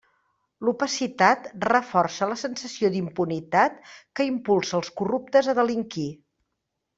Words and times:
L'opacitat 0.67 1.43
reforça 1.69 2.29
la 2.31 2.37
sensació 2.43 2.91
d'impunitat 2.95 3.77
que 4.21 4.27
impulsa 4.31 4.75
els 4.79 4.91
corruptes 5.03 5.53
a 5.55 5.57
delinquir. 5.61 6.09